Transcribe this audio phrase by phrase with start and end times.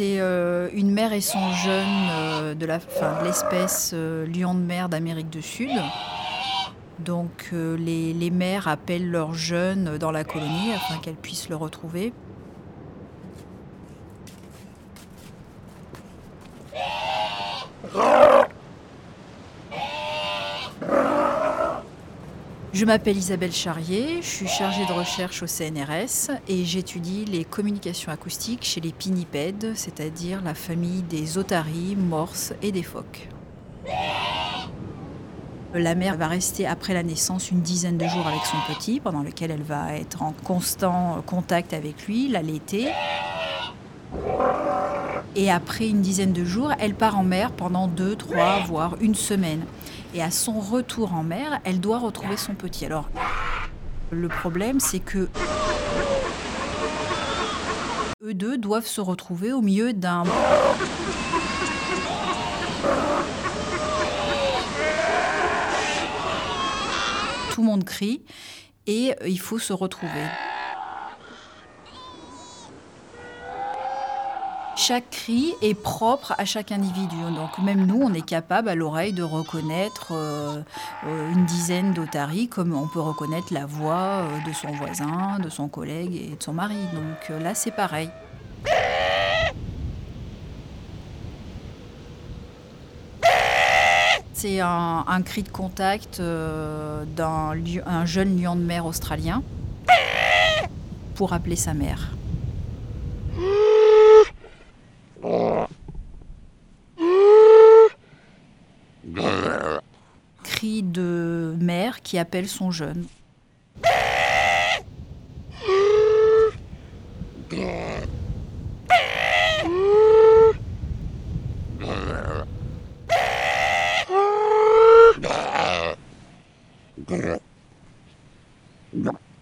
[0.00, 2.64] C'est euh, une mère et son jeune euh, de
[3.22, 5.68] l'espèce euh, lion de mer d'Amérique du Sud.
[7.00, 12.14] Donc les, les mères appellent leurs jeunes dans la colonie afin qu'elles puissent le retrouver.
[22.72, 28.12] Je m'appelle Isabelle Charrier, je suis chargée de recherche au CNRS et j'étudie les communications
[28.12, 33.28] acoustiques chez les pinnipèdes, c'est-à-dire la famille des otaries, morses et des phoques.
[35.74, 39.24] La mère va rester après la naissance une dizaine de jours avec son petit, pendant
[39.24, 42.88] lequel elle va être en constant contact avec lui, l'allaiter.
[45.34, 49.16] Et après une dizaine de jours, elle part en mer pendant deux, trois, voire une
[49.16, 49.64] semaine.
[50.12, 52.84] Et à son retour en mer, elle doit retrouver son petit.
[52.84, 53.08] Alors,
[54.10, 55.28] le problème, c'est que
[58.22, 60.24] eux deux doivent se retrouver au milieu d'un
[67.52, 68.22] tout le monde crie
[68.86, 70.24] et il faut se retrouver.
[74.82, 77.16] Chaque cri est propre à chaque individu.
[77.36, 80.62] Donc même nous, on est capable à l'oreille de reconnaître euh,
[81.06, 85.50] euh, une dizaine d'otaries comme on peut reconnaître la voix euh, de son voisin, de
[85.50, 86.78] son collègue et de son mari.
[86.94, 88.08] Donc là, c'est pareil.
[94.32, 97.54] C'est un, cri de contact d'un
[98.06, 99.42] jeune lion de mer australien
[101.16, 102.12] pour appeler sa mère.
[110.42, 113.06] Cri de mère qui appelle son jeune.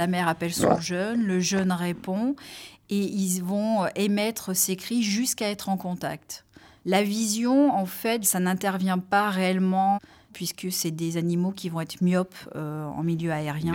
[0.00, 2.34] La mère appelle son jeune, le jeune répond
[2.88, 6.46] et ils vont émettre ces cris jusqu'à être en contact.
[6.86, 9.98] La vision, en fait, ça n'intervient pas réellement
[10.32, 13.74] puisque c'est des animaux qui vont être myopes euh, en milieu aérien.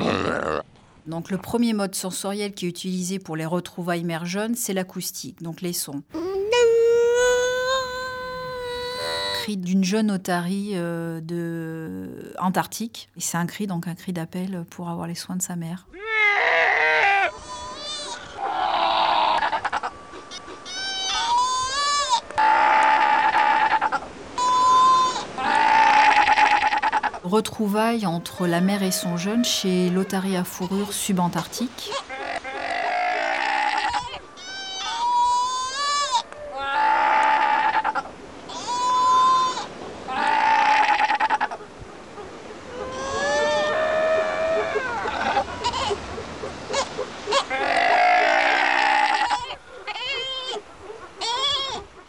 [1.05, 5.43] Donc le premier mode sensoriel qui est utilisé pour les retrouvailles mère jeune, c'est l'acoustique,
[5.43, 6.01] donc les sons.
[9.43, 13.09] Cri d'une jeune otarie euh, de Antarctique.
[13.15, 15.85] Et c'est un cri, donc un cri d'appel pour avoir les soins de sa mère.
[27.25, 31.89] Retrouvailles entre la mère et son jeune chez l'otarie à fourrure subantarctique.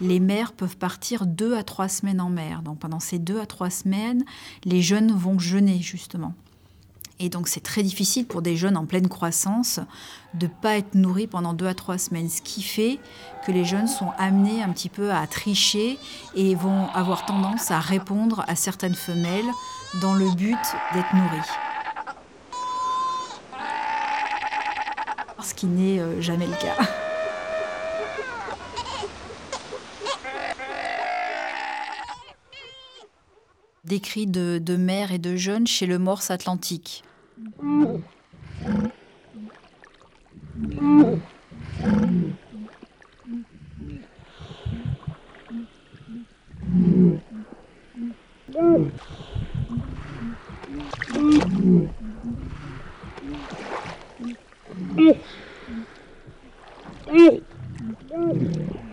[0.06, 2.62] Les mères peuvent partir deux à trois semaines en mer.
[2.62, 4.24] Donc pendant ces deux à trois semaines,
[4.64, 6.32] les jeunes vont jeûner justement.
[7.18, 9.80] Et donc c'est très difficile pour des jeunes en pleine croissance
[10.34, 13.00] de ne pas être nourris pendant deux à trois semaines, ce qui fait
[13.44, 15.98] que les jeunes sont amenés un petit peu à tricher
[16.36, 19.50] et vont avoir tendance à répondre à certaines femelles
[20.00, 20.56] dans le but
[20.94, 21.50] d'être nourris.
[25.42, 27.05] Ce qui n'est euh, jamais le cas.
[33.86, 37.04] Des cris de, de mère et de jeunes chez le morse atlantique.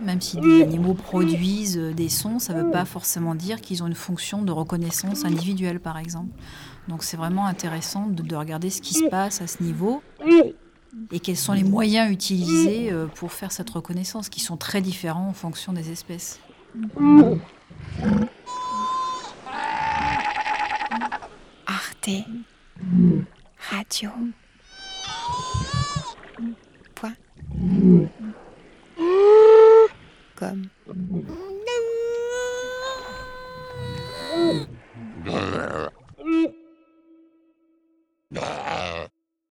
[0.02, 3.82] Même si des animaux produisent euh, des sons, ça ne veut pas forcément dire qu'ils
[3.82, 6.30] ont une fonction de reconnaissance individuelle, par exemple.
[6.88, 10.02] Donc c'est vraiment intéressant de, de regarder ce qui se passe à ce niveau
[11.12, 15.28] et quels sont les moyens utilisés euh, pour faire cette reconnaissance, qui sont très différents
[15.28, 16.40] en fonction des espèces.
[21.66, 22.10] Arte
[23.70, 24.10] Radio.
[30.44, 30.68] Comme.